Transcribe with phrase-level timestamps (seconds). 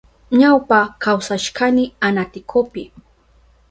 [0.39, 2.83] Ñawpa kawsashkani Anaticopi.